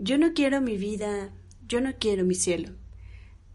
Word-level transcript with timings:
Yo 0.00 0.16
no 0.16 0.32
quiero 0.32 0.60
mi 0.60 0.76
vida, 0.76 1.32
yo 1.66 1.80
no 1.80 1.94
quiero 1.98 2.24
mi 2.24 2.36
cielo. 2.36 2.70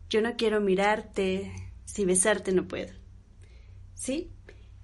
Yo 0.10 0.22
no 0.22 0.36
quiero 0.36 0.60
mirarte, 0.60 1.54
si 1.86 2.04
besarte 2.04 2.52
no 2.52 2.68
puedo. 2.68 2.92
¿Sí? 3.94 4.30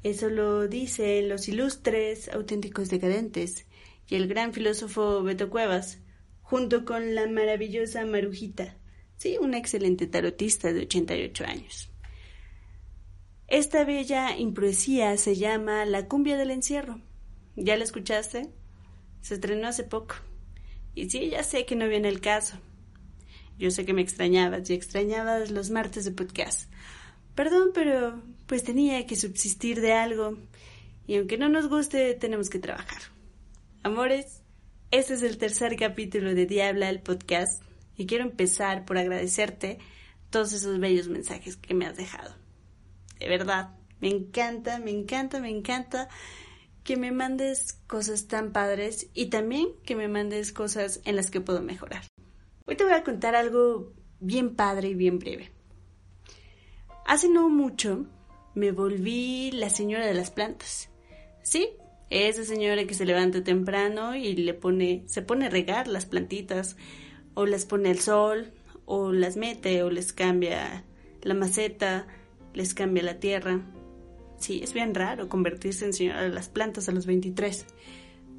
Eso 0.01 0.29
lo 0.29 0.69
dicen 0.69 1.27
los 1.27 1.49
ilustres 1.49 2.29
auténticos 2.29 2.89
decadentes 2.89 3.65
y 4.07 4.15
el 4.15 4.29
gran 4.29 4.53
filósofo 4.53 5.21
Beto 5.21 5.49
Cuevas, 5.49 5.99
junto 6.41 6.85
con 6.85 7.13
la 7.13 7.27
maravillosa 7.27 8.05
Marujita, 8.05 8.77
sí, 9.17 9.37
una 9.37 9.57
excelente 9.57 10.07
tarotista 10.07 10.71
de 10.71 10.83
88 10.83 11.43
años. 11.43 11.91
Esta 13.47 13.83
bella 13.83 14.37
improesía 14.37 15.17
se 15.17 15.35
llama 15.35 15.83
La 15.83 16.07
cumbia 16.07 16.37
del 16.37 16.51
encierro. 16.51 17.01
¿Ya 17.57 17.75
la 17.75 17.83
escuchaste? 17.83 18.49
Se 19.19 19.33
estrenó 19.33 19.67
hace 19.67 19.83
poco. 19.83 20.15
Y 20.99 21.09
sí, 21.09 21.29
ya 21.29 21.43
sé 21.43 21.65
que 21.65 21.77
no 21.77 21.87
viene 21.87 22.09
el 22.09 22.19
caso. 22.19 22.57
Yo 23.57 23.71
sé 23.71 23.85
que 23.85 23.93
me 23.93 24.01
extrañabas 24.01 24.69
y 24.69 24.73
extrañabas 24.73 25.49
los 25.49 25.69
martes 25.69 26.03
de 26.03 26.11
podcast. 26.11 26.69
Perdón, 27.35 27.69
pero 27.73 28.21
pues 28.47 28.65
tenía 28.65 29.05
que 29.05 29.15
subsistir 29.15 29.79
de 29.79 29.93
algo. 29.93 30.37
Y 31.07 31.15
aunque 31.15 31.37
no 31.37 31.47
nos 31.47 31.69
guste, 31.69 32.15
tenemos 32.15 32.49
que 32.49 32.59
trabajar. 32.59 33.01
Amores, 33.81 34.41
este 34.91 35.13
es 35.13 35.23
el 35.23 35.37
tercer 35.37 35.77
capítulo 35.77 36.35
de 36.35 36.45
Diabla, 36.45 36.89
el 36.89 36.99
podcast. 36.99 37.63
Y 37.95 38.05
quiero 38.05 38.25
empezar 38.25 38.83
por 38.83 38.97
agradecerte 38.97 39.77
todos 40.29 40.51
esos 40.51 40.81
bellos 40.81 41.07
mensajes 41.07 41.55
que 41.55 41.73
me 41.73 41.85
has 41.85 41.95
dejado. 41.95 42.35
De 43.19 43.29
verdad, 43.29 43.69
me 44.01 44.09
encanta, 44.09 44.79
me 44.79 44.91
encanta, 44.91 45.39
me 45.39 45.49
encanta 45.49 46.09
que 46.83 46.97
me 46.97 47.11
mandes 47.11 47.73
cosas 47.87 48.27
tan 48.27 48.51
padres 48.51 49.09
y 49.13 49.27
también 49.27 49.69
que 49.83 49.95
me 49.95 50.07
mandes 50.07 50.51
cosas 50.51 51.01
en 51.05 51.15
las 51.15 51.29
que 51.29 51.41
puedo 51.41 51.61
mejorar. 51.61 52.03
Hoy 52.65 52.75
te 52.75 52.83
voy 52.83 52.93
a 52.93 53.03
contar 53.03 53.35
algo 53.35 53.93
bien 54.19 54.55
padre 54.55 54.89
y 54.89 54.93
bien 54.93 55.19
breve. 55.19 55.51
Hace 57.05 57.29
no 57.29 57.49
mucho 57.49 58.05
me 58.55 58.71
volví 58.71 59.51
la 59.51 59.69
señora 59.69 60.05
de 60.05 60.13
las 60.13 60.31
plantas. 60.31 60.89
Sí, 61.41 61.69
esa 62.09 62.43
señora 62.43 62.85
que 62.85 62.93
se 62.93 63.05
levanta 63.05 63.43
temprano 63.43 64.15
y 64.15 64.35
le 64.35 64.53
pone, 64.53 65.03
se 65.07 65.21
pone 65.21 65.45
a 65.45 65.49
regar 65.49 65.87
las 65.87 66.05
plantitas, 66.05 66.75
o 67.35 67.45
las 67.45 67.65
pone 67.65 67.89
al 67.89 67.99
sol, 67.99 68.51
o 68.85 69.11
las 69.11 69.37
mete, 69.37 69.83
o 69.83 69.89
les 69.89 70.13
cambia 70.13 70.83
la 71.21 71.33
maceta, 71.33 72.07
les 72.53 72.73
cambia 72.73 73.03
la 73.03 73.19
tierra. 73.19 73.61
Sí, 74.39 74.61
es 74.63 74.73
bien 74.73 74.95
raro 74.95 75.27
convertirse 75.27 75.85
en 75.85 75.93
señora 75.93 76.23
de 76.23 76.29
las 76.29 76.49
plantas 76.49 76.87
a 76.87 76.93
los 76.93 77.05
23, 77.05 77.65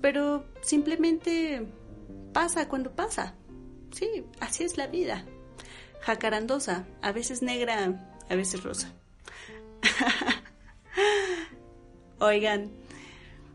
pero 0.01 0.45
simplemente 0.63 1.67
pasa 2.33 2.69
cuando 2.69 2.93
pasa. 2.93 3.35
Sí, 3.93 4.25
así 4.41 4.65
es 4.65 4.79
la 4.79 4.87
vida. 4.87 5.25
Jacarandosa, 6.01 6.87
a 7.03 7.13
veces 7.13 7.43
negra, 7.43 8.17
a 8.29 8.35
veces 8.35 8.63
rosa. 8.63 8.95
Oigan, 12.19 12.71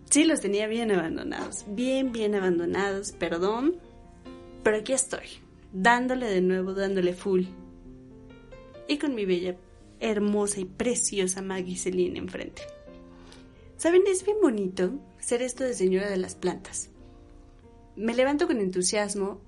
sí 0.10 0.24
los 0.24 0.42
tenía 0.42 0.68
bien 0.68 0.92
abandonados, 0.92 1.66
bien, 1.68 2.12
bien 2.12 2.36
abandonados, 2.36 3.12
perdón, 3.12 3.78
pero 4.64 4.78
aquí 4.78 4.94
estoy, 4.94 5.28
dándole 5.72 6.28
de 6.28 6.42
nuevo, 6.42 6.74
dándole 6.74 7.14
full. 7.14 7.46
Y 8.88 8.98
con 8.98 9.16
mi 9.16 9.26
bella 9.26 9.56
hermosa 10.06 10.60
y 10.60 10.66
preciosa 10.66 11.42
Maggie 11.42 11.78
Celine 11.78 12.20
enfrente. 12.20 12.62
Saben, 13.78 14.04
es 14.08 14.24
bien 14.24 14.38
bonito 14.42 14.92
ser 15.20 15.42
esto 15.42 15.64
de 15.64 15.74
señora 15.74 16.10
de 16.10 16.18
las 16.18 16.36
plantas. 16.36 16.90
Me 17.96 18.14
levanto 18.14 18.48
con 18.48 18.60
entusiasmo 18.60 19.42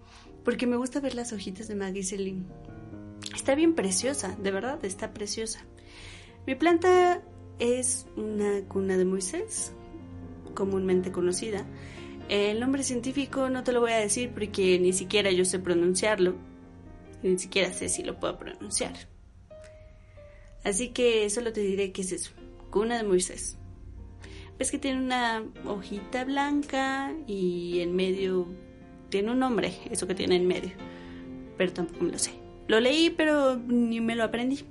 porque 0.43 0.67
me 0.67 0.77
gusta 0.77 0.99
ver 0.99 1.15
las 1.15 1.31
hojitas 1.31 1.67
de 1.67 1.75
Maggie 1.75 2.03
Celine. 2.03 2.45
Está 3.35 3.55
bien 3.55 3.75
preciosa, 3.75 4.35
de 4.41 4.51
verdad, 4.51 4.83
está 4.83 5.13
preciosa. 5.13 5.63
Mi 6.45 6.55
planta 6.55 7.21
es 7.59 8.07
una 8.15 8.61
cuna 8.67 8.97
de 8.97 9.05
Moisés, 9.05 9.73
comúnmente 10.55 11.11
conocida. 11.11 11.65
El 12.29 12.59
nombre 12.59 12.83
científico 12.83 13.49
no 13.49 13.63
te 13.63 13.73
lo 13.73 13.81
voy 13.81 13.91
a 13.91 13.97
decir 13.97 14.31
porque 14.31 14.79
ni 14.79 14.91
siquiera 14.91 15.31
yo 15.31 15.45
sé 15.45 15.59
pronunciarlo. 15.59 16.35
Ni 17.21 17.37
siquiera 17.37 17.71
sé 17.73 17.89
si 17.89 18.03
lo 18.03 18.19
puedo 18.19 18.37
pronunciar. 18.37 19.16
Así 20.67 20.89
que 20.89 21.29
solo 21.29 21.53
te 21.53 21.61
diré 21.61 21.93
que 21.93 22.01
es 22.01 22.11
eso, 22.11 22.31
cuna 22.71 22.97
de 22.97 23.05
Moisés. 23.05 23.57
Ves 24.59 24.69
que 24.69 24.77
tiene 24.77 25.01
una 25.01 25.45
hojita 25.65 26.25
blanca 26.25 27.13
y 27.25 27.79
en 27.79 27.95
medio 27.95 28.47
tiene 29.07 29.31
un 29.31 29.39
nombre, 29.39 29.73
eso 29.91 30.07
que 30.07 30.13
tiene 30.13 30.35
en 30.35 30.45
medio. 30.45 30.71
Pero 31.57 31.71
tampoco 31.71 32.03
me 32.03 32.11
lo 32.11 32.19
sé. 32.19 32.31
Lo 32.67 32.81
leí, 32.81 33.09
pero 33.09 33.55
ni 33.55 34.01
me 34.01 34.17
lo 34.17 34.25
aprendí. 34.25 34.65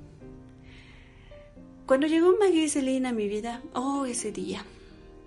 Cuando 1.87 2.07
llegó 2.07 2.37
Maggie 2.39 2.69
Celine 2.69 3.09
a 3.09 3.13
mi 3.13 3.27
vida, 3.27 3.63
oh, 3.73 4.05
ese 4.05 4.33
día, 4.33 4.67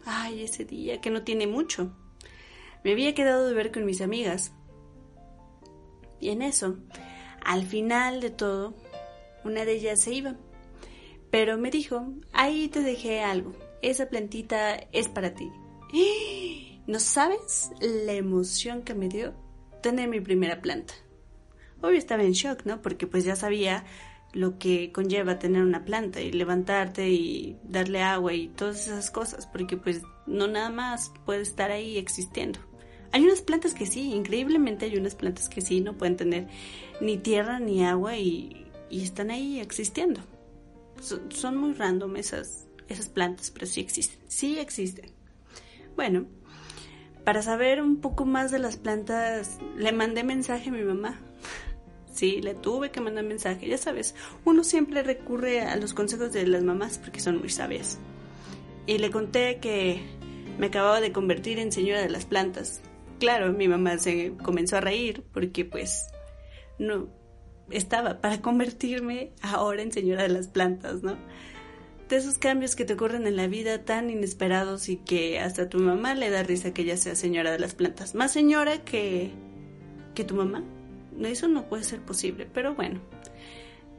ay, 0.05 0.43
ese 0.43 0.65
día 0.65 1.01
que 1.01 1.09
no 1.09 1.23
tiene 1.23 1.47
mucho, 1.47 1.95
me 2.83 2.91
había 2.91 3.15
quedado 3.15 3.47
de 3.47 3.55
ver 3.55 3.71
con 3.71 3.85
mis 3.85 4.01
amigas. 4.01 4.51
Y 6.19 6.29
en 6.29 6.43
eso, 6.43 6.77
al 7.43 7.65
final 7.65 8.21
de 8.21 8.29
todo, 8.29 8.75
una 9.43 9.65
de 9.65 9.71
ellas 9.71 9.99
se 9.99 10.13
iba. 10.13 10.35
Pero 11.31 11.57
me 11.57 11.69
dijo, 11.69 12.07
ahí 12.33 12.69
te 12.69 12.81
dejé 12.81 13.21
algo, 13.21 13.53
esa 13.81 14.09
plantita 14.09 14.75
es 14.91 15.07
para 15.07 15.33
ti. 15.33 15.51
¿No 16.87 16.99
sabes 16.99 17.71
la 17.81 18.13
emoción 18.13 18.81
que 18.81 18.95
me 18.95 19.09
dio 19.09 19.33
tener 19.83 20.09
mi 20.09 20.21
primera 20.21 20.59
planta? 20.61 20.95
Obvio 21.81 21.99
estaba 21.99 22.23
en 22.23 22.31
shock, 22.31 22.65
¿no? 22.65 22.81
Porque 22.81 23.05
pues 23.05 23.25
ya 23.25 23.35
sabía 23.35 23.85
lo 24.33 24.57
que 24.57 24.91
conlleva 24.91 25.39
tener 25.39 25.61
una 25.61 25.85
planta 25.85 26.19
y 26.19 26.31
levantarte 26.31 27.09
y 27.09 27.57
darle 27.63 28.01
agua 28.01 28.33
y 28.33 28.47
todas 28.47 28.87
esas 28.87 29.11
cosas, 29.11 29.45
porque 29.45 29.77
pues 29.77 30.01
no 30.25 30.47
nada 30.47 30.71
más 30.71 31.13
puede 31.25 31.41
estar 31.41 31.69
ahí 31.69 31.97
existiendo. 31.97 32.59
Hay 33.11 33.23
unas 33.23 33.41
plantas 33.41 33.73
que 33.75 33.85
sí, 33.85 34.11
increíblemente 34.13 34.85
hay 34.85 34.97
unas 34.97 35.15
plantas 35.15 35.47
que 35.47 35.61
sí, 35.61 35.81
no 35.81 35.97
pueden 35.97 36.17
tener 36.17 36.47
ni 37.01 37.17
tierra 37.17 37.59
ni 37.59 37.85
agua 37.85 38.17
y, 38.17 38.65
y 38.89 39.03
están 39.03 39.29
ahí 39.29 39.59
existiendo 39.59 40.21
son, 41.01 41.57
muy 41.57 41.73
random 41.73 42.15
esas, 42.15 42.67
esas 42.87 43.09
plantas, 43.09 43.51
pero 43.51 43.65
sí 43.65 43.81
existen. 43.81 44.19
Sí 44.27 44.59
existen. 44.59 45.11
Bueno, 45.95 46.25
para 47.23 47.41
saber 47.41 47.81
un 47.81 47.97
poco 47.97 48.25
más 48.25 48.51
de 48.51 48.59
las 48.59 48.77
plantas, 48.77 49.59
le 49.77 49.91
mandé 49.91 50.23
mensaje 50.23 50.69
a 50.69 50.73
mi 50.73 50.83
mamá. 50.83 51.19
Sí, 52.11 52.41
le 52.41 52.53
tuve 52.53 52.91
que 52.91 52.99
mandar 52.99 53.23
mensaje. 53.23 53.65
Ya 53.65 53.77
sabes, 53.77 54.13
uno 54.43 54.65
siempre 54.65 55.03
recurre 55.03 55.61
a 55.61 55.77
los 55.77 55.93
consejos 55.93 56.33
de 56.33 56.45
las 56.47 56.63
mamás 56.63 56.97
porque 56.97 57.21
son 57.21 57.39
muy 57.39 57.47
sabias. 57.47 57.97
Y 58.87 58.97
le 58.97 59.09
conté 59.09 59.59
que 59.59 60.01
me 60.57 60.67
acababa 60.67 60.99
de 60.99 61.13
convertir 61.13 61.59
en 61.59 61.71
señora 61.71 62.01
de 62.01 62.09
las 62.09 62.25
plantas. 62.25 62.81
Claro, 63.19 63.53
mi 63.53 63.69
mamá 63.69 63.97
se 63.99 64.33
comenzó 64.43 64.75
a 64.77 64.81
reír 64.81 65.23
porque 65.31 65.63
pues 65.63 66.07
no, 66.77 67.07
estaba 67.71 68.21
para 68.21 68.41
convertirme 68.41 69.31
ahora 69.41 69.81
en 69.81 69.91
señora 69.91 70.23
de 70.23 70.29
las 70.29 70.47
plantas, 70.47 71.03
¿no? 71.03 71.17
De 72.07 72.17
esos 72.17 72.37
cambios 72.37 72.75
que 72.75 72.85
te 72.85 72.93
ocurren 72.93 73.27
en 73.27 73.35
la 73.35 73.47
vida 73.47 73.85
tan 73.85 74.09
inesperados 74.09 74.89
y 74.89 74.97
que 74.97 75.39
hasta 75.39 75.69
tu 75.69 75.79
mamá 75.79 76.15
le 76.15 76.29
da 76.29 76.41
risa 76.43 76.73
que 76.73 76.81
ella 76.81 76.97
sea 76.97 77.15
señora 77.15 77.51
de 77.51 77.59
las 77.59 77.75
plantas. 77.75 78.15
Más 78.15 78.31
señora 78.31 78.83
que, 78.83 79.31
que 80.15 80.23
tu 80.23 80.35
mamá. 80.35 80.63
Eso 81.21 81.47
no 81.47 81.67
puede 81.67 81.83
ser 81.83 81.99
posible, 82.01 82.47
pero 82.51 82.73
bueno. 82.73 82.99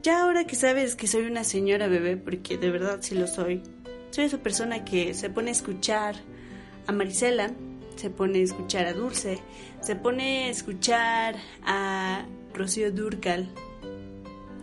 Ya 0.03 0.23
ahora 0.23 0.45
que 0.45 0.55
sabes 0.55 0.95
que 0.95 1.07
soy 1.07 1.25
una 1.25 1.43
señora 1.43 1.87
bebé, 1.87 2.17
porque 2.17 2.57
de 2.57 2.71
verdad 2.71 2.99
sí 3.01 3.13
lo 3.13 3.27
soy, 3.27 3.61
soy 4.09 4.25
esa 4.25 4.39
persona 4.39 4.83
que 4.83 5.13
se 5.13 5.29
pone 5.29 5.49
a 5.49 5.51
escuchar 5.51 6.15
a 6.87 6.91
Marisela, 6.91 7.51
se 7.97 8.09
pone 8.09 8.39
a 8.39 8.43
escuchar 8.43 8.87
a 8.87 8.93
Dulce, 8.93 9.39
se 9.79 9.95
pone 9.95 10.45
a 10.45 10.49
escuchar 10.49 11.35
a 11.63 12.25
Rocío 12.53 12.91
Durcal, 12.91 13.49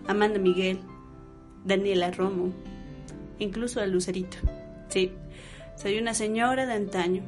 Amanda 0.09 0.41
Miguel, 0.41 0.81
Daniela 1.65 2.11
Romo, 2.11 2.53
incluso 3.39 3.81
a 3.81 3.87
Lucerito. 3.87 4.39
Sí, 4.89 5.13
soy 5.77 5.99
una 5.99 6.15
señora 6.15 6.67
de 6.67 6.73
antaño. 6.73 7.23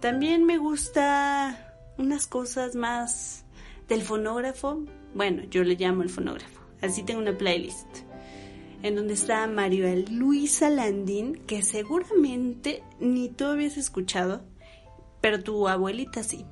También 0.00 0.44
me 0.44 0.56
gusta 0.56 1.74
unas 1.98 2.26
cosas 2.26 2.74
más 2.74 3.44
del 3.88 4.00
fonógrafo. 4.00 4.84
Bueno, 5.14 5.42
yo 5.50 5.62
le 5.62 5.74
llamo 5.74 6.02
el 6.02 6.08
fonógrafo. 6.08 6.62
Así 6.80 7.02
tengo 7.02 7.20
una 7.20 7.36
playlist 7.36 7.88
en 8.82 8.96
donde 8.96 9.14
está 9.14 9.46
María 9.46 9.94
Luisa 10.10 10.70
Landín, 10.70 11.34
que 11.46 11.62
seguramente 11.62 12.82
ni 12.98 13.28
tú 13.28 13.44
habías 13.44 13.76
escuchado, 13.76 14.42
pero 15.20 15.42
tu 15.42 15.68
abuelita 15.68 16.24
sí 16.24 16.46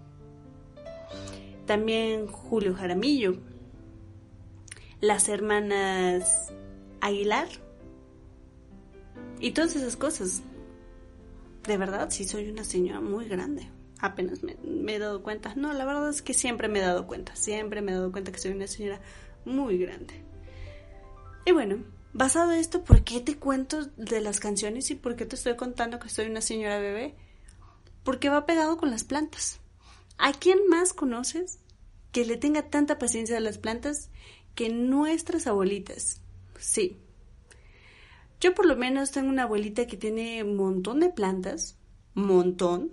también 1.70 2.26
Julio 2.26 2.74
Jaramillo, 2.74 3.36
las 5.00 5.28
hermanas 5.28 6.52
Aguilar 7.00 7.48
y 9.38 9.52
todas 9.52 9.74
esas 9.76 9.96
cosas. 9.96 10.42
De 11.66 11.76
verdad, 11.76 12.10
sí 12.10 12.24
soy 12.24 12.48
una 12.50 12.64
señora 12.64 13.00
muy 13.00 13.26
grande. 13.26 13.68
apenas 13.98 14.42
me, 14.42 14.56
he 14.94 14.98
dado 14.98 15.22
cuenta. 15.22 15.54
No, 15.54 15.72
la 15.72 15.84
verdad 15.84 16.08
es 16.10 16.22
que 16.22 16.34
siempre 16.34 16.68
me 16.68 16.78
he 16.78 16.82
dado 16.82 17.06
cuenta. 17.06 17.36
Siempre 17.36 17.82
me 17.82 17.92
he 17.92 17.94
dado 17.94 18.12
cuenta 18.12 18.32
que 18.32 18.38
soy 18.38 18.52
una 18.52 18.66
señora 18.66 19.00
muy 19.44 19.78
grande. 19.78 20.14
Y 21.46 21.52
bueno, 21.52 21.84
basado 22.12 22.52
en 22.52 22.58
esto, 22.58 22.84
¿por 22.84 23.02
qué 23.02 23.20
te 23.20 23.36
cuento 23.36 23.86
de 23.96 24.20
las 24.20 24.40
canciones 24.40 24.90
y 24.90 24.94
por 24.94 25.16
qué 25.16 25.26
te 25.26 25.36
estoy 25.36 25.56
contando 25.56 25.98
que 25.98 26.08
soy 26.08 26.26
una 26.26 26.40
señora 26.40 26.78
bebé? 26.78 27.14
Porque 28.04 28.28
va 28.28 28.46
pegado 28.46 28.76
con 28.76 28.90
las 28.90 29.04
plantas. 29.04 29.60
¿A 30.18 30.32
quién 30.32 30.58
más 30.68 30.92
conoces 30.92 31.60
que 32.12 32.24
le 32.24 32.36
tenga 32.36 32.68
tanta 32.68 32.98
paciencia 32.98 33.36
a 33.36 33.40
las 33.40 33.58
plantas 33.58 34.10
que 34.54 34.68
nuestras 34.70 35.46
abuelitas? 35.46 36.22
Sí. 36.58 36.98
Yo 38.40 38.54
por 38.54 38.66
lo 38.66 38.76
menos 38.76 39.10
tengo 39.10 39.28
una 39.28 39.44
abuelita 39.44 39.86
que 39.86 39.96
tiene 39.96 40.42
un 40.42 40.56
montón 40.56 41.00
de 41.00 41.10
plantas, 41.10 41.76
montón. 42.14 42.92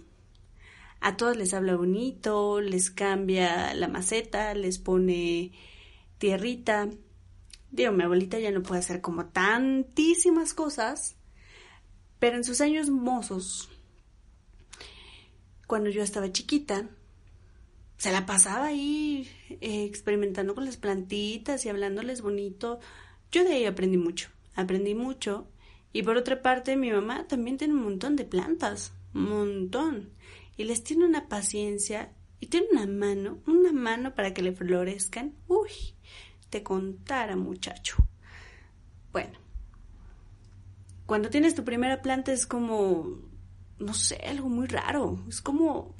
A 1.00 1.16
todas 1.16 1.38
les 1.38 1.54
habla 1.54 1.76
bonito, 1.76 2.60
les 2.60 2.90
cambia 2.90 3.74
la 3.74 3.88
maceta, 3.88 4.54
les 4.54 4.80
pone 4.80 5.52
tierrita, 6.18 6.90
Digo, 7.72 7.92
mi 7.92 8.04
abuelita 8.04 8.40
ya 8.40 8.52
no 8.52 8.64
puede 8.64 8.80
hacer 8.80 9.02
como 9.02 9.26
tantísimas 9.26 10.54
cosas, 10.54 11.16
pero 12.20 12.38
en 12.38 12.44
sus 12.44 12.62
años 12.62 12.90
mozos, 12.90 13.70
cuando 15.68 15.90
yo 15.90 16.02
estaba 16.02 16.32
chiquita, 16.32 16.90
se 17.98 18.12
la 18.12 18.26
pasaba 18.26 18.68
ahí 18.68 19.30
eh, 19.50 19.86
experimentando 19.86 20.54
con 20.54 20.66
las 20.66 20.78
plantitas 20.78 21.66
y 21.66 21.70
hablándoles 21.70 22.22
bonito. 22.22 22.80
Yo 23.32 23.44
de 23.44 23.54
ahí 23.54 23.66
aprendí 23.66 23.98
mucho, 23.98 24.30
aprendí 24.56 24.94
mucho. 24.94 25.48
Y 25.94 26.04
por 26.04 26.16
otra 26.16 26.42
parte, 26.42 26.76
mi 26.76 26.92
mamá 26.92 27.28
también 27.28 27.58
tiene 27.58 27.74
un 27.74 27.84
montón 27.84 28.16
de 28.16 28.26
plantas, 28.26 28.94
un 29.14 29.30
montón. 29.30 30.10
Y 30.58 30.66
les 30.66 30.84
tiene 30.84 31.06
una 31.06 31.28
paciencia 31.28 32.14
y 32.40 32.48
tiene 32.48 32.68
una 32.72 32.86
mano, 32.86 33.40
una 33.48 33.74
mano 33.74 34.14
para 34.14 34.34
que 34.34 34.44
le 34.44 34.54
florezcan. 34.54 35.34
Uy, 35.48 35.72
te 36.52 36.62
contara, 36.62 37.36
muchacho. 37.36 37.98
Bueno, 39.12 39.40
cuando 41.08 41.30
tienes 41.30 41.56
tu 41.56 41.64
primera 41.64 42.04
planta 42.04 42.32
es 42.32 42.46
como, 42.46 43.22
no 43.80 43.94
sé, 43.96 44.18
algo 44.18 44.50
muy 44.50 44.68
raro. 44.68 45.24
Es 45.28 45.42
como 45.42 45.96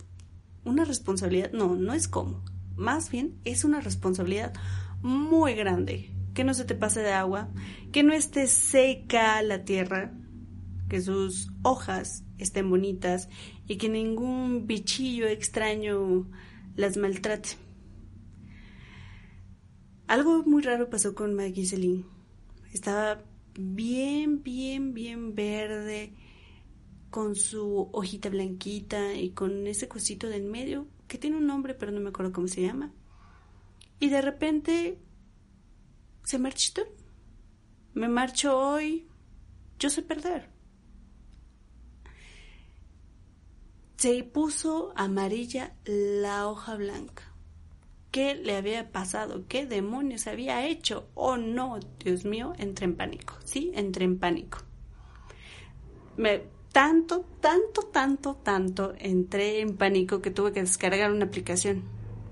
una 0.68 0.86
responsabilidad. 0.86 1.52
No, 1.52 1.76
no 1.76 1.94
es 1.94 2.08
como. 2.08 2.44
Más 2.76 3.10
bien 3.10 3.40
es 3.44 3.64
una 3.64 3.82
responsabilidad 3.82 4.54
muy 5.02 5.56
grande. 5.56 6.12
Que 6.34 6.44
no 6.44 6.54
se 6.54 6.66
te 6.66 6.76
pase 6.76 7.02
de 7.02 7.14
agua, 7.14 7.50
que 7.92 8.04
no 8.04 8.14
esté 8.14 8.46
seca 8.46 9.42
la 9.42 9.66
tierra, 9.66 10.14
que 10.88 11.02
sus 11.02 11.50
hojas 11.64 12.24
estén 12.38 12.70
bonitas 12.70 13.28
y 13.68 13.78
que 13.78 13.90
ningún 13.90 14.68
bichillo 14.68 15.28
extraño 15.28 16.30
las 16.76 16.98
maltrate. 16.98 17.50
Algo 20.08 20.44
muy 20.44 20.62
raro 20.62 20.90
pasó 20.90 21.16
con 21.16 21.34
Maggie 21.34 21.66
Celine. 21.66 22.06
Estaba 22.72 23.24
bien, 23.60 24.44
bien, 24.44 24.94
bien 24.94 25.34
verde, 25.34 26.14
con 27.10 27.36
su 27.36 27.90
hojita 27.92 28.30
blanquita 28.30 29.14
y 29.14 29.32
con 29.32 29.68
ese 29.68 29.88
cosito 29.88 30.28
del 30.28 30.44
medio, 30.44 30.88
que 31.08 31.18
tiene 31.18 31.38
un 31.38 31.48
nombre, 31.48 31.74
pero 31.74 31.92
no 31.92 32.00
me 32.00 32.10
acuerdo 32.10 32.32
cómo 32.32 32.48
se 32.48 32.62
llama. 32.62 32.92
Y 34.00 34.10
de 34.10 34.22
repente 34.22 35.00
se 36.24 36.40
marchitó. 36.40 36.84
Me 37.94 38.08
marcho 38.08 38.58
hoy. 38.58 39.08
Yo 39.80 39.90
sé 39.90 40.02
perder. 40.02 40.50
Se 43.98 44.24
puso 44.24 44.94
amarilla 44.96 45.76
la 45.86 46.48
hoja 46.48 46.76
blanca 46.76 47.38
qué 48.18 48.34
le 48.34 48.56
había 48.56 48.92
pasado, 48.92 49.46
qué 49.48 49.68
demonios 49.68 50.26
había 50.26 50.66
hecho. 50.66 51.08
Oh 51.14 51.38
no, 51.38 51.80
Dios 52.04 52.26
mío, 52.26 52.54
entré 52.58 52.86
en 52.86 52.96
pánico, 52.96 53.36
¿sí? 53.44 53.72
Entré 53.76 54.06
en 54.06 54.18
pánico. 54.18 54.58
Me, 56.16 56.42
tanto, 56.78 57.26
tanto, 57.42 57.82
tanto, 57.82 58.36
tanto 58.36 58.94
entré 59.00 59.62
en 59.62 59.78
pánico 59.78 60.22
que 60.22 60.30
tuve 60.30 60.52
que 60.52 60.62
descargar 60.62 61.12
una 61.12 61.26
aplicación. 61.26 61.82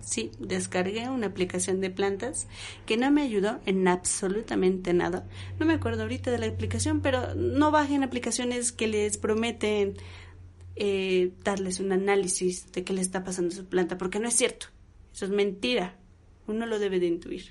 Sí, 0.02 0.30
descargué 0.38 1.10
una 1.10 1.26
aplicación 1.26 1.82
de 1.82 1.90
plantas 1.90 2.48
que 2.86 2.96
no 2.96 3.10
me 3.10 3.24
ayudó 3.24 3.60
en 3.66 3.88
absolutamente 3.88 4.94
nada. 4.94 5.28
No 5.60 5.66
me 5.66 5.74
acuerdo 5.74 6.04
ahorita 6.04 6.30
de 6.30 6.38
la 6.38 6.46
aplicación, 6.46 7.02
pero 7.02 7.34
no 7.34 7.72
bajen 7.72 8.04
aplicaciones 8.04 8.72
que 8.72 8.86
les 8.86 9.18
prometen 9.18 9.96
eh, 10.76 11.32
darles 11.44 11.80
un 11.80 11.92
análisis 11.92 12.72
de 12.72 12.84
qué 12.84 12.94
le 12.94 13.02
está 13.02 13.24
pasando 13.24 13.52
a 13.52 13.58
su 13.58 13.66
planta, 13.66 13.98
porque 13.98 14.20
no 14.20 14.28
es 14.28 14.36
cierto. 14.36 14.68
Eso 15.12 15.26
es 15.26 15.32
mentira. 15.32 15.98
Uno 16.46 16.68
lo 16.68 16.78
debe 16.78 17.00
de 17.00 17.08
intuir. 17.08 17.46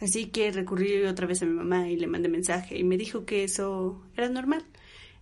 Así 0.00 0.28
que 0.28 0.50
recurrí 0.52 1.04
otra 1.04 1.26
vez 1.26 1.42
a 1.42 1.44
mi 1.44 1.52
mamá 1.52 1.90
y 1.90 1.96
le 1.98 2.06
mandé 2.06 2.30
mensaje 2.30 2.78
y 2.78 2.82
me 2.82 2.96
dijo 2.96 3.26
que 3.26 3.44
eso 3.44 4.02
era 4.16 4.30
normal. 4.30 4.64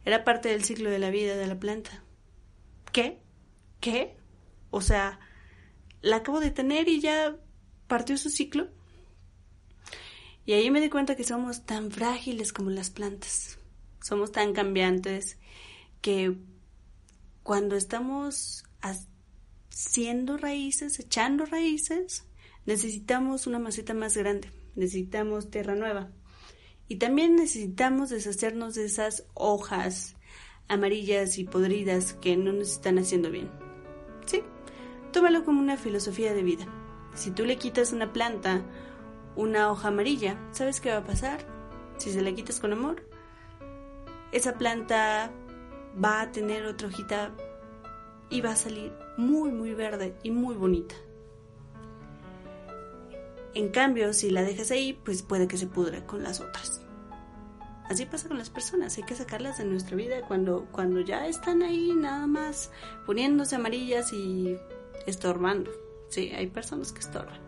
Era 0.05 0.25
parte 0.25 0.49
del 0.49 0.65
ciclo 0.65 0.91
de 0.91 0.99
la 0.99 1.11
vida 1.11 1.37
de 1.37 1.47
la 1.47 1.59
planta. 1.59 2.03
¿Qué? 2.93 3.21
¿Qué? 3.81 4.17
O 4.71 4.81
sea, 4.81 5.21
la 6.01 6.17
acabo 6.17 6.41
de 6.41 6.51
tener 6.51 6.89
y 6.89 7.01
ya 7.01 7.37
partió 7.87 8.17
su 8.19 8.31
ciclo. 8.31 8.69
Y 10.45 10.55
ahí 10.55 10.71
me 10.71 10.81
di 10.81 10.89
cuenta 10.89 11.15
que 11.15 11.25
somos 11.25 11.65
tan 11.65 11.91
frágiles 11.91 12.53
como 12.53 12.71
las 12.71 12.91
plantas. 12.91 13.59
Somos 14.01 14.33
tan 14.33 14.53
cambiantes 14.53 15.39
que 16.01 16.37
cuando 17.43 17.77
estamos 17.77 18.65
siendo 19.69 20.37
raíces, 20.37 20.99
echando 20.99 21.47
raíces, 21.47 22.27
necesitamos 22.67 23.47
una 23.47 23.59
maceta 23.59 23.95
más 23.95 24.17
grande, 24.17 24.51
necesitamos 24.75 25.51
tierra 25.51 25.75
nueva. 25.75 26.11
Y 26.93 26.97
también 26.97 27.37
necesitamos 27.37 28.11
deshacernos 28.11 28.75
de 28.75 28.85
esas 28.85 29.25
hojas 29.33 30.15
amarillas 30.69 31.39
y 31.39 31.45
podridas 31.45 32.13
que 32.13 32.37
no 32.37 32.53
nos 32.53 32.73
están 32.73 32.99
haciendo 32.99 33.31
bien. 33.31 33.51
Sí, 34.27 34.43
tómalo 35.11 35.43
como 35.43 35.59
una 35.61 35.79
filosofía 35.79 36.35
de 36.35 36.43
vida. 36.43 36.67
Si 37.15 37.31
tú 37.31 37.47
le 37.47 37.57
quitas 37.57 37.95
una 37.95 38.13
planta, 38.13 38.67
una 39.37 39.73
hoja 39.73 39.89
amarilla, 39.89 40.39
¿sabes 40.51 40.83
qué 40.83 40.91
va 40.91 40.99
a 40.99 41.07
pasar? 41.07 41.47
Si 41.97 42.13
se 42.13 42.21
la 42.21 42.35
quitas 42.35 42.61
con 42.61 42.75
amor, 42.75 43.09
esa 44.31 44.59
planta 44.59 45.33
va 46.05 46.21
a 46.21 46.31
tener 46.31 46.67
otra 46.67 46.89
hojita 46.89 47.35
y 48.29 48.43
va 48.43 48.51
a 48.51 48.57
salir 48.57 48.93
muy 49.17 49.51
muy 49.51 49.73
verde 49.73 50.15
y 50.23 50.31
muy 50.31 50.57
bonita. 50.57 50.95
En 53.55 53.71
cambio, 53.71 54.13
si 54.13 54.29
la 54.29 54.43
dejas 54.43 54.71
ahí, 54.71 54.93
pues 54.93 55.23
puede 55.23 55.49
que 55.49 55.57
se 55.57 55.67
pudre 55.67 56.05
con 56.05 56.23
las 56.23 56.43
otras. 56.43 56.82
Así 57.93 58.07
pasa 58.07 58.27
con 58.27 58.39
las 58.39 58.49
personas, 58.49 58.97
hay 58.97 59.05
que 59.05 59.15
sacarlas 59.15 59.59
de 59.59 59.67
nuestra 59.67 59.97
vida 59.97 60.23
cuando, 60.23 60.67
cuando 60.73 61.03
ya 61.03 61.27
están 61.27 61.63
ahí 61.63 61.93
nada 61.95 62.27
más 62.27 62.71
poniéndose 63.05 63.57
amarillas 63.57 64.15
y 64.15 64.57
estorbando. 65.07 65.71
Sí, 66.09 66.31
hay 66.35 66.47
personas 66.47 66.91
que 66.91 67.01
estorban. 67.01 67.39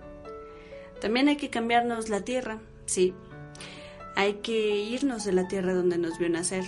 También 1.00 1.28
hay 1.28 1.38
que 1.38 1.48
cambiarnos 1.48 2.10
la 2.10 2.20
tierra, 2.20 2.60
sí. 2.84 3.14
Hay 4.16 4.34
que 4.34 4.76
irnos 4.76 5.24
de 5.24 5.32
la 5.32 5.48
tierra 5.48 5.72
donde 5.72 5.96
nos 5.96 6.18
vio 6.18 6.28
nacer 6.28 6.64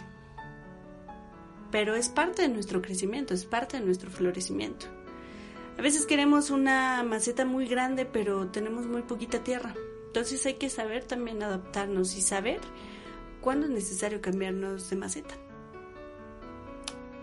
pero 1.71 1.95
es 1.95 2.09
parte 2.09 2.41
de 2.41 2.49
nuestro 2.49 2.81
crecimiento, 2.81 3.35
es 3.35 3.45
parte 3.45 3.79
de 3.79 3.85
nuestro 3.85 4.11
florecimiento. 4.11 4.87
A 5.79 5.83
veces 5.83 6.07
queremos 6.07 6.49
una 6.49 7.03
maceta 7.03 7.45
muy 7.45 7.67
grande, 7.67 8.07
pero 8.07 8.49
tenemos 8.49 8.87
muy 8.87 9.03
poquita 9.03 9.45
tierra. 9.45 9.75
Entonces 10.07 10.47
hay 10.47 10.55
que 10.55 10.71
saber 10.71 11.05
también 11.05 11.43
adaptarnos 11.43 12.17
y 12.17 12.23
saber 12.23 12.61
cuándo 13.47 13.67
es 13.67 13.73
necesario 13.73 14.21
cambiarnos 14.21 14.91
de 14.91 14.97
maceta. 14.97 15.37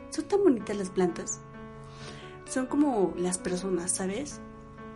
Son 0.09 0.23
tan 0.23 0.41
bonitas 0.41 0.77
las 0.77 0.89
plantas. 0.89 1.41
Son 2.49 2.65
como 2.65 3.13
las 3.17 3.37
personas, 3.37 3.91
¿sabes? 3.91 4.39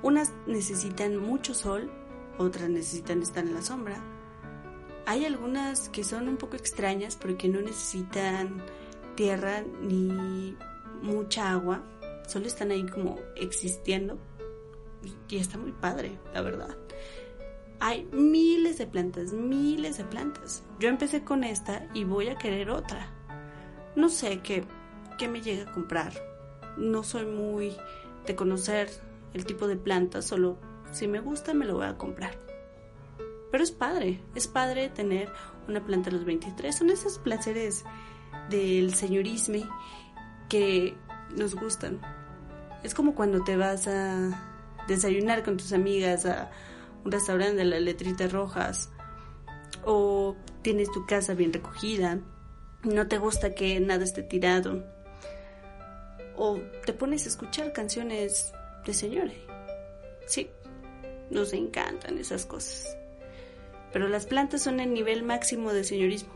Unas 0.03 0.31
necesitan 0.45 1.17
mucho 1.17 1.53
sol, 1.53 1.91
otras 2.37 2.69
necesitan 2.69 3.21
estar 3.21 3.43
en 3.43 3.55
la 3.55 3.61
sombra. 3.61 4.01
Hay 5.05 5.25
algunas 5.25 5.89
que 5.89 6.05
son 6.05 6.29
un 6.29 6.37
poco 6.37 6.55
extrañas 6.55 7.17
porque 7.17 7.49
no 7.49 7.59
necesitan 7.59 8.63
tierra 9.15 9.65
ni 9.81 10.55
mucha 11.01 11.51
agua, 11.51 11.83
solo 12.25 12.47
están 12.47 12.71
ahí 12.71 12.85
como 12.85 13.19
existiendo 13.35 14.17
y 15.27 15.35
está 15.35 15.57
muy 15.57 15.73
padre, 15.73 16.17
la 16.33 16.39
verdad. 16.39 16.86
Hay 17.79 18.07
miles 18.11 18.77
de 18.77 18.87
plantas, 18.87 19.33
miles 19.33 19.97
de 19.97 20.03
plantas. 20.03 20.63
Yo 20.79 20.89
empecé 20.89 21.23
con 21.23 21.43
esta 21.43 21.87
y 21.93 22.03
voy 22.03 22.29
a 22.29 22.37
querer 22.37 22.71
otra. 22.71 23.07
No 23.95 24.09
sé 24.09 24.39
qué, 24.39 24.63
qué 25.17 25.27
me 25.27 25.41
llega 25.41 25.69
a 25.69 25.73
comprar. 25.73 26.13
No 26.77 27.03
soy 27.03 27.25
muy 27.25 27.75
de 28.25 28.35
conocer 28.35 28.89
el 29.33 29.45
tipo 29.45 29.67
de 29.67 29.77
planta, 29.77 30.21
solo 30.21 30.57
si 30.91 31.07
me 31.07 31.19
gusta 31.19 31.53
me 31.53 31.65
lo 31.65 31.75
voy 31.75 31.85
a 31.85 31.97
comprar. 31.97 32.37
Pero 33.51 33.63
es 33.63 33.71
padre, 33.71 34.21
es 34.35 34.47
padre 34.47 34.89
tener 34.89 35.29
una 35.67 35.85
planta 35.85 36.09
de 36.09 36.17
los 36.17 36.25
23. 36.25 36.75
Son 36.75 36.89
esos 36.89 37.19
placeres 37.19 37.85
del 38.49 38.93
señorisme 38.93 39.63
que 40.49 40.95
nos 41.35 41.55
gustan. 41.55 41.99
Es 42.83 42.93
como 42.93 43.15
cuando 43.15 43.43
te 43.43 43.55
vas 43.55 43.87
a 43.87 44.29
desayunar 44.87 45.43
con 45.43 45.57
tus 45.57 45.73
amigas 45.73 46.25
a 46.25 46.49
restaurante 47.11 47.57
de 47.57 47.65
las 47.65 47.81
letritas 47.81 48.31
rojas 48.31 48.91
o 49.85 50.35
tienes 50.61 50.91
tu 50.91 51.05
casa 51.05 51.33
bien 51.33 51.53
recogida, 51.53 52.19
no 52.83 53.07
te 53.07 53.17
gusta 53.17 53.55
que 53.55 53.79
nada 53.79 54.03
esté 54.03 54.23
tirado 54.23 54.83
o 56.35 56.59
te 56.85 56.93
pones 56.93 57.25
a 57.25 57.29
escuchar 57.29 57.73
canciones 57.73 58.53
de 58.85 58.93
señores. 58.93 59.37
Sí, 60.27 60.49
nos 61.29 61.53
encantan 61.53 62.17
esas 62.17 62.45
cosas. 62.45 62.97
Pero 63.91 64.07
las 64.07 64.25
plantas 64.25 64.61
son 64.61 64.79
el 64.79 64.93
nivel 64.93 65.23
máximo 65.23 65.73
de 65.73 65.83
señorismo. 65.83 66.33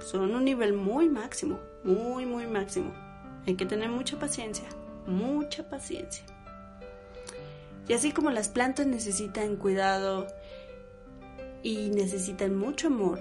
Son 0.00 0.34
un 0.34 0.44
nivel 0.44 0.72
muy 0.72 1.08
máximo, 1.08 1.60
muy, 1.84 2.26
muy 2.26 2.46
máximo. 2.46 2.92
Hay 3.46 3.54
que 3.54 3.66
tener 3.66 3.88
mucha 3.88 4.18
paciencia, 4.18 4.64
mucha 5.06 5.68
paciencia. 5.68 6.24
Y 7.88 7.94
así 7.94 8.12
como 8.12 8.30
las 8.30 8.48
plantas 8.48 8.86
necesitan 8.86 9.56
cuidado 9.56 10.26
y 11.62 11.90
necesitan 11.90 12.56
mucho 12.56 12.88
amor, 12.88 13.20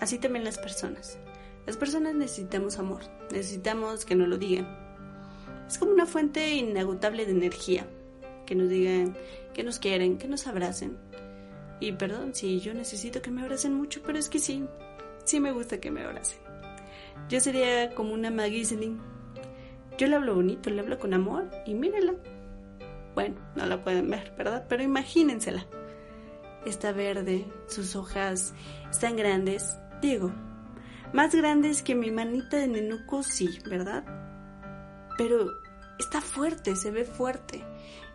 así 0.00 0.18
también 0.18 0.44
las 0.44 0.58
personas. 0.58 1.18
Las 1.66 1.76
personas 1.76 2.14
necesitamos 2.14 2.78
amor, 2.78 3.02
necesitamos 3.32 4.04
que 4.04 4.14
nos 4.14 4.28
lo 4.28 4.38
digan. 4.38 4.68
Es 5.66 5.78
como 5.78 5.92
una 5.92 6.06
fuente 6.06 6.54
inagotable 6.54 7.26
de 7.26 7.32
energía, 7.32 7.86
que 8.44 8.54
nos 8.54 8.68
digan 8.68 9.16
que 9.56 9.64
nos 9.64 9.78
quieren, 9.78 10.18
que 10.18 10.28
nos 10.28 10.46
abracen. 10.46 10.98
Y 11.80 11.92
perdón, 11.92 12.34
si 12.34 12.60
yo 12.60 12.74
necesito 12.74 13.22
que 13.22 13.30
me 13.30 13.40
abracen 13.40 13.72
mucho, 13.72 14.02
pero 14.04 14.18
es 14.18 14.28
que 14.28 14.38
sí, 14.38 14.66
sí 15.24 15.40
me 15.40 15.50
gusta 15.50 15.80
que 15.80 15.90
me 15.90 16.04
abracen. 16.04 16.38
Yo 17.30 17.40
sería 17.40 17.94
como 17.94 18.12
una 18.12 18.30
Magislin. 18.30 19.00
Yo 19.96 20.06
le 20.08 20.16
hablo 20.16 20.34
bonito, 20.34 20.68
le 20.68 20.80
hablo 20.80 20.98
con 20.98 21.14
amor 21.14 21.50
y 21.64 21.72
mírela. 21.72 22.14
Bueno, 23.16 23.36
no 23.54 23.64
la 23.64 23.82
pueden 23.82 24.10
ver, 24.10 24.34
¿verdad? 24.36 24.66
Pero 24.68 24.82
imagínensela. 24.82 25.64
Está 26.66 26.92
verde, 26.92 27.50
sus 27.66 27.96
hojas 27.96 28.52
están 28.90 29.16
grandes. 29.16 29.78
Digo, 30.02 30.30
más 31.14 31.34
grandes 31.34 31.82
que 31.82 31.94
mi 31.94 32.10
manita 32.10 32.58
de 32.58 32.68
nenuco, 32.68 33.22
sí, 33.22 33.58
¿verdad? 33.70 34.04
Pero 35.16 35.50
está 35.98 36.20
fuerte, 36.20 36.76
se 36.76 36.90
ve 36.90 37.06
fuerte. 37.06 37.64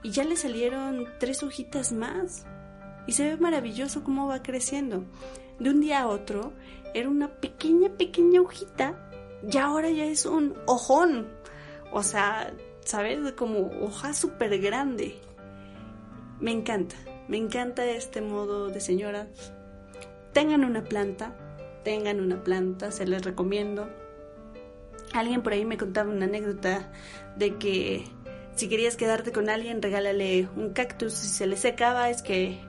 Y 0.03 0.12
ya 0.12 0.24
le 0.24 0.36
salieron 0.36 1.08
tres 1.20 1.41
hojitas 1.41 1.91
más. 1.91 2.46
Y 3.08 3.13
se 3.13 3.24
ve 3.24 3.38
maravilloso 3.38 4.03
cómo 4.03 4.27
va 4.27 4.43
creciendo. 4.43 5.05
De 5.58 5.72
un 5.72 5.81
día 5.81 6.01
a 6.01 6.08
otro 6.10 6.53
era 6.93 7.10
una 7.10 7.27
pequeña, 7.27 7.89
pequeña 7.89 8.39
hojita. 8.39 9.10
Y 9.51 9.58
ahora 9.58 9.89
ya 9.89 10.05
es 10.05 10.27
un 10.27 10.53
ojón. 10.67 11.27
O 11.91 12.03
sea, 12.03 12.53
¿sabes? 12.91 13.31
Como 13.38 13.71
hoja 13.81 14.13
súper 14.13 14.60
grande. 14.60 15.15
Me 16.41 16.51
encanta. 16.51 16.98
Me 17.29 17.38
encanta 17.38 17.86
este 17.86 18.19
modo 18.19 18.67
de 18.67 18.81
señora. 18.81 19.27
Tengan 20.33 20.65
una 20.65 20.83
planta. 20.83 21.33
Tengan 21.86 22.19
una 22.19 22.43
planta. 22.43 22.91
Se 22.91 23.07
les 23.07 23.24
recomiendo. 23.24 23.89
Alguien 25.13 25.41
por 25.41 25.53
ahí 25.53 25.63
me 25.63 25.77
contaba 25.77 26.12
una 26.12 26.25
anécdota 26.25 26.91
de 27.38 27.55
que 27.57 28.03
si 28.55 28.67
querías 28.67 28.98
quedarte 28.98 29.31
con 29.31 29.50
alguien, 29.50 29.81
regálale 29.81 30.50
un 30.57 30.74
cactus. 30.74 31.13
Si 31.13 31.29
se 31.29 31.48
le 31.48 31.55
secaba, 31.55 32.10
es 32.10 32.21
que 32.21 32.60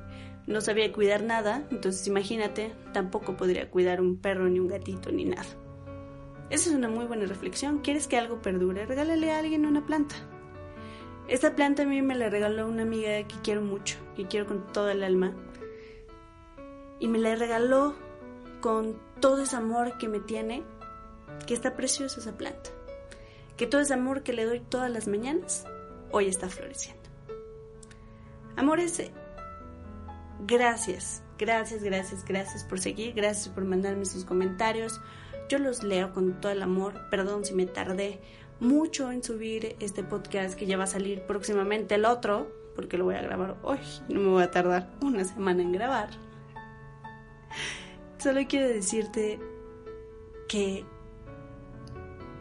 no 0.46 0.60
sabía 0.60 0.92
cuidar 0.92 1.24
nada. 1.24 1.64
Entonces, 1.72 2.06
imagínate, 2.06 2.72
tampoco 2.92 3.36
podría 3.36 3.68
cuidar 3.70 4.00
un 4.00 4.20
perro, 4.20 4.48
ni 4.48 4.60
un 4.60 4.68
gatito, 4.68 5.10
ni 5.10 5.24
nada. 5.24 5.48
Esa 6.52 6.68
es 6.68 6.76
una 6.76 6.90
muy 6.90 7.06
buena 7.06 7.24
reflexión. 7.24 7.78
¿Quieres 7.78 8.06
que 8.06 8.18
algo 8.18 8.42
perdure? 8.42 8.84
Regálale 8.84 9.32
a 9.32 9.38
alguien 9.38 9.64
una 9.64 9.86
planta. 9.86 10.14
Esta 11.26 11.56
planta 11.56 11.84
a 11.84 11.86
mí 11.86 12.02
me 12.02 12.14
la 12.14 12.28
regaló 12.28 12.68
una 12.68 12.82
amiga 12.82 13.26
que 13.26 13.36
quiero 13.42 13.62
mucho, 13.62 13.96
que 14.14 14.26
quiero 14.26 14.44
con 14.44 14.66
toda 14.70 14.92
el 14.92 15.02
alma. 15.02 15.32
Y 17.00 17.08
me 17.08 17.18
la 17.18 17.36
regaló 17.36 17.94
con 18.60 19.00
todo 19.18 19.44
ese 19.44 19.56
amor 19.56 19.96
que 19.96 20.08
me 20.08 20.20
tiene, 20.20 20.62
que 21.46 21.54
está 21.54 21.74
preciosa 21.74 22.20
esa 22.20 22.36
planta. 22.36 22.68
Que 23.56 23.66
todo 23.66 23.80
ese 23.80 23.94
amor 23.94 24.22
que 24.22 24.34
le 24.34 24.44
doy 24.44 24.60
todas 24.60 24.90
las 24.90 25.08
mañanas 25.08 25.64
hoy 26.10 26.26
está 26.26 26.50
floreciendo. 26.50 27.08
Amores, 28.56 29.02
gracias, 30.46 31.22
gracias, 31.38 31.82
gracias, 31.82 32.26
gracias 32.26 32.64
por 32.64 32.78
seguir, 32.78 33.14
gracias 33.14 33.48
por 33.48 33.64
mandarme 33.64 34.04
sus 34.04 34.26
comentarios. 34.26 35.00
Yo 35.48 35.58
los 35.58 35.82
leo 35.82 36.12
con 36.12 36.40
todo 36.40 36.52
el 36.52 36.62
amor. 36.62 36.94
Perdón 37.10 37.44
si 37.44 37.54
me 37.54 37.66
tardé 37.66 38.20
mucho 38.60 39.10
en 39.10 39.22
subir 39.22 39.76
este 39.80 40.02
podcast 40.02 40.54
que 40.54 40.66
ya 40.66 40.76
va 40.76 40.84
a 40.84 40.88
salir 40.88 41.22
próximamente 41.22 41.96
el 41.96 42.04
otro, 42.04 42.50
porque 42.74 42.96
lo 42.96 43.04
voy 43.04 43.16
a 43.16 43.22
grabar 43.22 43.56
hoy. 43.62 43.78
No 44.08 44.20
me 44.20 44.28
voy 44.28 44.42
a 44.42 44.50
tardar 44.50 44.90
una 45.00 45.24
semana 45.24 45.62
en 45.62 45.72
grabar. 45.72 46.10
Solo 48.18 48.40
quiero 48.48 48.68
decirte 48.68 49.40
que 50.48 50.84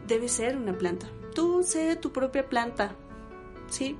debe 0.06 0.28
ser 0.28 0.56
una 0.56 0.78
planta. 0.78 1.06
Tú 1.34 1.62
sé 1.62 1.96
tu 1.96 2.12
propia 2.12 2.48
planta. 2.48 2.94
¿sí? 3.72 3.96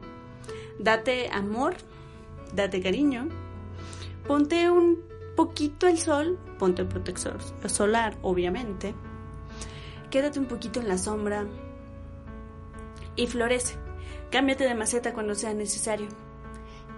Date 0.78 1.28
amor, 1.32 1.74
date 2.54 2.80
cariño, 2.82 3.28
ponte 4.26 4.70
un 4.70 5.02
poquito 5.36 5.86
el 5.86 5.98
sol, 5.98 6.38
ponte 6.58 6.82
el 6.82 6.88
protector 6.88 7.38
solar, 7.68 8.16
obviamente, 8.22 8.94
quédate 10.10 10.38
un 10.38 10.46
poquito 10.46 10.80
en 10.80 10.88
la 10.88 10.98
sombra 10.98 11.46
y 13.16 13.26
florece. 13.26 13.76
Cámbiate 14.30 14.64
de 14.64 14.74
maceta 14.74 15.12
cuando 15.12 15.34
sea 15.34 15.52
necesario. 15.54 16.08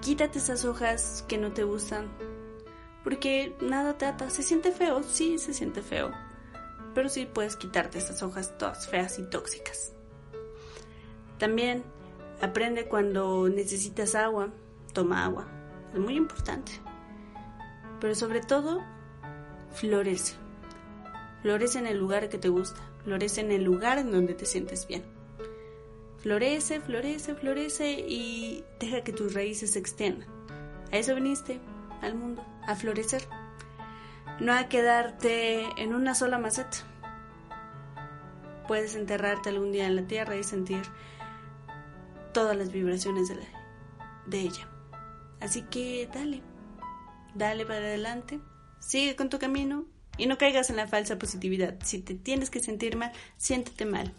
Quítate 0.00 0.38
esas 0.38 0.64
hojas 0.64 1.24
que 1.26 1.38
no 1.38 1.52
te 1.52 1.64
gustan, 1.64 2.08
porque 3.02 3.56
nada 3.60 3.98
te 3.98 4.06
ata. 4.06 4.30
Se 4.30 4.42
siente 4.42 4.70
feo, 4.70 5.02
sí, 5.02 5.38
se 5.38 5.54
siente 5.54 5.82
feo, 5.82 6.12
pero 6.94 7.08
sí 7.08 7.26
puedes 7.26 7.56
quitarte 7.56 7.98
esas 7.98 8.22
hojas 8.22 8.56
todas 8.58 8.86
feas 8.86 9.18
y 9.18 9.22
tóxicas. 9.24 9.92
También 11.38 11.82
Aprende 12.40 12.88
cuando 12.88 13.48
necesitas 13.48 14.14
agua, 14.14 14.50
toma 14.92 15.24
agua. 15.24 15.46
Es 15.92 15.98
muy 16.00 16.16
importante. 16.16 16.72
Pero 18.04 18.14
sobre 18.14 18.42
todo, 18.42 18.82
florece. 19.73 20.34
Florece 21.40 21.78
en 21.78 21.87
el 21.87 21.96
lugar 21.96 22.28
que 22.28 22.37
te 22.37 22.50
gusta. 22.50 22.82
Florece 23.02 23.40
en 23.40 23.50
el 23.50 23.64
lugar 23.64 23.96
en 23.96 24.12
donde 24.12 24.34
te 24.34 24.44
sientes 24.44 24.87
bien. 24.87 25.02
Florece, 26.18 26.82
florece, 26.82 27.34
florece 27.34 27.92
y 27.92 28.62
deja 28.78 29.00
que 29.04 29.14
tus 29.14 29.32
raíces 29.32 29.70
se 29.70 29.78
extiendan. 29.78 30.28
A 30.92 30.99
eso 30.99 31.14
viniste 31.14 31.61
al 32.02 32.14
mundo, 32.14 32.44
a 32.66 32.75
florecer. 32.76 33.26
No 34.38 34.52
a 34.52 34.68
quedarte 34.68 35.64
en 35.78 35.94
una 35.94 36.14
sola 36.14 36.37
maceta. 36.37 36.76
Puedes 38.68 38.96
enterrarte 38.96 39.49
algún 39.49 39.73
día 39.73 39.87
en 39.87 39.96
la 39.96 40.06
tierra 40.06 40.37
y 40.37 40.44
sentir 40.44 40.82
todas 42.34 42.54
las 42.54 42.70
vibraciones 42.70 43.32
de, 44.26 44.40
ella. 44.40 44.68
Así 45.40 45.62
que 45.62 46.06
dale, 46.12 46.42
dale 47.34 47.66
para 47.66 47.80
adelante, 47.80 48.40
sigue 48.80 49.16
con 49.16 49.30
tu 49.30 49.38
camino 49.38 49.86
y 50.16 50.26
no 50.26 50.38
caigas 50.38 50.70
en 50.70 50.76
la 50.76 50.86
falsa 50.86 51.18
positividad. 51.18 51.76
Si 51.82 52.00
te 52.00 52.14
tienes 52.14 52.50
que 52.50 52.60
sentir 52.60 52.96
mal, 52.96 53.12
siéntete 53.36 53.84
mal. 53.84 54.12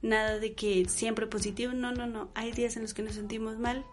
Nada 0.00 0.38
de 0.38 0.54
que 0.54 0.88
siempre 0.88 1.26
positivo, 1.26 1.72
no, 1.72 1.92
no, 1.92 2.06
no. 2.06 2.30
Hay 2.34 2.52
días 2.52 2.76
en 2.76 2.82
los 2.82 2.94
que 2.94 3.02
nos 3.02 3.14
sentimos 3.14 3.58
mal 3.58 3.84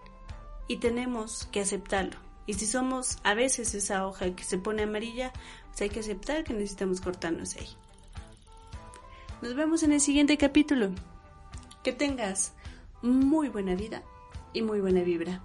y 0.68 0.78
tenemos 0.78 1.48
que 1.52 1.62
aceptarlo. 1.62 2.18
Y 2.48 2.54
si 2.54 2.68
somos 2.68 3.18
a 3.24 3.34
veces 3.34 3.74
esa 3.74 4.06
hoja 4.06 4.36
que 4.36 4.44
se 4.44 4.60
pone 4.60 4.84
amarilla, 4.84 5.34
pues 5.70 5.82
hay 5.82 5.90
que 5.90 6.02
aceptar 6.02 6.44
que 6.44 6.54
necesitamos 6.54 7.02
cortarnos 7.02 7.56
ahí. 7.56 7.68
Nos 9.42 9.56
vemos 9.56 9.84
en 9.84 9.94
el 9.94 10.02
siguiente 10.02 10.38
capítulo. 10.38 10.92
Que 11.84 11.92
tengas 11.92 12.54
muy 13.02 13.50
buena 13.50 13.76
vida 13.76 14.04
y 14.54 14.62
muy 14.62 14.80
buena 14.80 15.02
vibra. 15.02 15.42